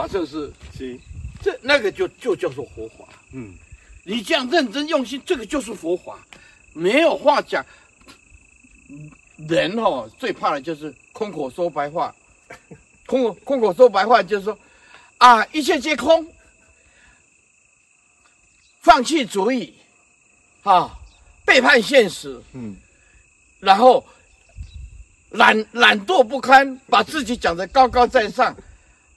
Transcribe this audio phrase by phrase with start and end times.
[0.00, 0.98] 法正是是，
[1.42, 3.04] 这那个就就叫做佛法。
[3.32, 3.52] 嗯，
[4.04, 6.18] 你这样认真用心，这个就是佛法，
[6.72, 7.64] 没有话讲。
[9.48, 12.14] 人哦，最怕的就是空口说白话，
[13.06, 14.58] 空口空口说白话就是说，
[15.18, 16.26] 啊，一切皆空，
[18.82, 19.74] 放弃主义，
[20.62, 20.98] 啊，
[21.44, 22.76] 背叛现实，嗯，
[23.60, 24.04] 然后
[25.30, 28.54] 懒懒惰不堪，把自己讲得高高在上，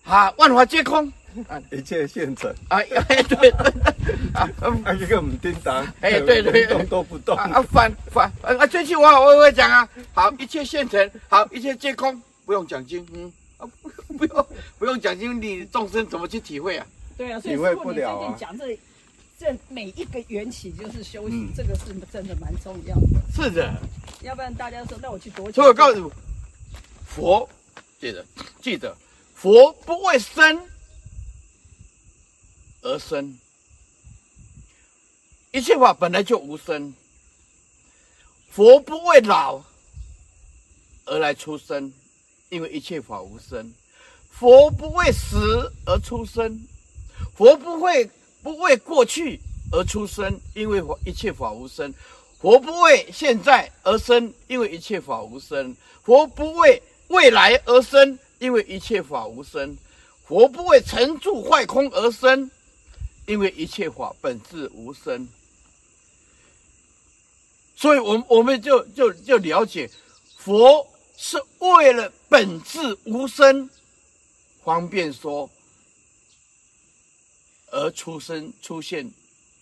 [0.04, 1.12] 啊，万法皆空。
[1.48, 2.48] 啊，一切现成。
[2.68, 3.50] 啊，哎，对，
[4.34, 4.48] 啊，
[4.86, 7.36] 啊，一个唔叮当，哎，对对，动都不动。
[7.36, 9.90] 啊，反反啊，这句话我也会讲啊。
[10.14, 14.48] 好，一切现成，好，一切皆空，不用讲经，嗯，啊，不 不用
[14.78, 16.86] 不用讲经，你众生怎么去体会啊？
[17.18, 18.36] 对啊，所以体会不了啊。
[18.38, 18.78] 讲这
[19.40, 23.08] 这每一个缘起就是修行，嗯、这个是真的蛮重要的。
[23.36, 23.74] 是的，
[24.22, 25.52] 要不然大家说，那我去多。
[25.52, 26.12] 所以我告诉你，
[27.08, 27.50] 佛
[28.00, 28.24] 记得
[28.62, 28.96] 记得，
[29.44, 30.70] 佛不为生。
[32.82, 33.38] 而生，
[35.52, 36.94] 一切法本来就无生。
[38.50, 39.62] 佛不为老
[41.04, 41.92] 而来出生，
[42.48, 43.74] 因为一切法无生。
[44.32, 46.66] 佛不为死而出生，
[47.36, 48.10] 佛不会
[48.42, 49.42] 不为过去
[49.74, 51.94] 而出生，因为一切法无生。
[52.40, 55.76] 佛不为现在而生，因为一切法无生。
[56.02, 59.78] 佛不为未来而生，因为一切法无生。
[60.28, 62.52] 佛不为成住坏空而生。
[63.26, 65.26] 因为一切法本质无生，
[67.74, 69.90] 所以我们我们就就就了解，
[70.38, 73.70] 佛是为了本质无生，
[74.62, 75.50] 方便说
[77.72, 79.10] 而出生出现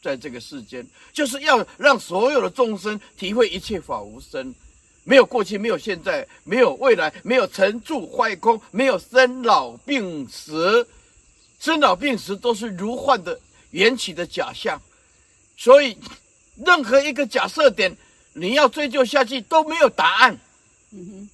[0.01, 4.55] 在这个世间，就是要让所有的众生体会一切法无生，
[5.03, 10.87] 没有过去，没有现在，没有未来，没有成住坏空，没有生老病死，
[11.59, 13.39] 生老病死都是如幻的。
[13.71, 14.81] 缘起的假象，
[15.55, 15.97] 所以
[16.57, 17.95] 任何一个假设点，
[18.33, 20.37] 你要追究下去都没有答案，
[20.91, 21.29] 嗯哼，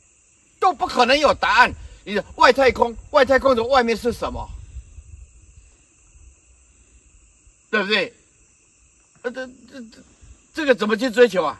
[0.60, 1.74] 都不可能有答案。
[2.04, 4.48] 你的外太空，外太空的外面是什么？
[7.72, 8.14] 对不对？
[9.24, 9.84] 这这这
[10.54, 11.60] 这个怎么去追求啊？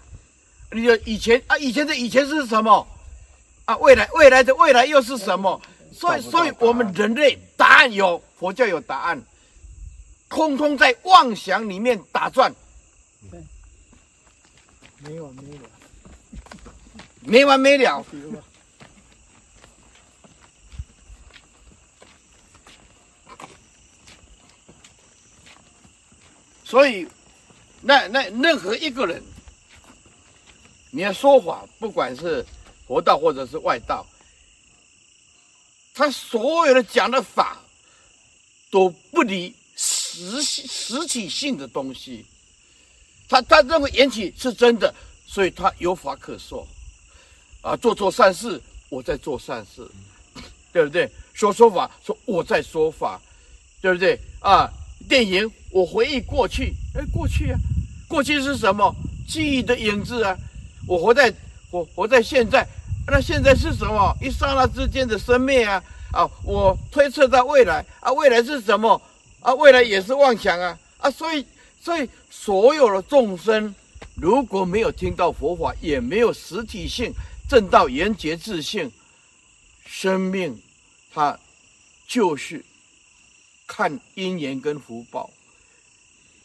[0.72, 2.88] 你的以前啊，以前的以前是什么？
[3.66, 5.62] 啊，未来未来的未来又是什么？
[5.94, 9.22] 所以，所以我们人类答案有，佛教有答案。
[10.30, 12.54] 通通在妄想里面打转，
[13.32, 13.40] 对，
[15.00, 15.70] 没完没了，
[17.22, 18.06] 没完没了。
[26.66, 27.08] 所以，
[27.80, 29.24] 那那任何一个人，
[30.98, 32.44] 你的说法，不管是
[32.88, 34.04] 佛道或者是外道，
[35.94, 37.62] 他所有的讲的法
[38.72, 39.54] 都不离。
[39.80, 42.26] 实实体性的东西，
[43.30, 44.92] 他他认为缘起是真的，
[45.28, 46.68] 所以他有法可说，
[47.62, 48.60] 啊，做做善事，
[48.90, 49.88] 我在做善事，
[50.74, 51.08] 对不对？
[51.36, 53.22] 说说法，说我在说法，
[53.80, 54.20] 对不对？
[54.40, 54.68] 啊，
[55.08, 57.60] 电影，我回忆过去，哎，过去啊，
[58.08, 58.96] 过去是什么？
[59.28, 60.36] 记忆的影子啊，
[60.88, 61.34] 我活在，
[61.70, 62.66] 我活在现在，
[63.06, 64.16] 那现在是什么？
[64.22, 65.84] 一刹那之间的生灭啊，
[66.14, 69.00] 啊，我推测到未来，啊，未来是什么？
[69.42, 70.80] 啊，未来也是妄想啊！
[70.98, 71.46] 啊，所以，
[71.80, 73.74] 所以所有的众生
[74.16, 77.14] 如果没有听到佛法，也没有实体性
[77.48, 78.92] 证到缘觉自性，
[79.86, 80.60] 生命
[81.14, 81.38] 它
[82.08, 82.66] 就是
[83.68, 85.30] 看因缘跟福报，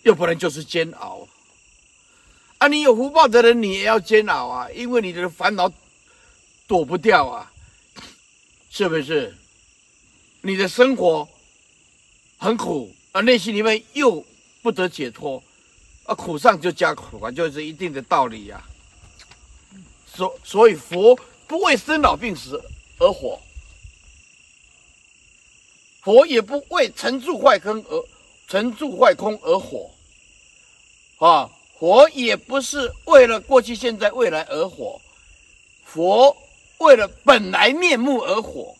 [0.02, 1.26] 要不然就是煎熬。
[2.62, 5.68] 啊，你有福报的人，你也要煎熬啊，因为你的烦恼
[6.68, 7.52] 躲不掉啊，
[8.70, 9.34] 是不是？
[10.42, 11.28] 你的生活。
[12.38, 14.24] 很苦，而内心里面又
[14.62, 15.42] 不得解脱，
[16.04, 18.62] 啊，苦上就加苦啊，就是一定的道理呀、啊。
[20.06, 21.18] 所所以佛
[21.48, 22.62] 不为生老病死
[22.98, 23.40] 而活，
[26.02, 28.04] 佛也不为成住坏空而
[28.46, 29.90] 成住坏空而活，
[31.18, 31.50] 啊，
[31.82, 35.02] 佛也不是为了过去、现在、未来而活，
[35.84, 36.36] 佛
[36.78, 38.76] 为了本来面目而活。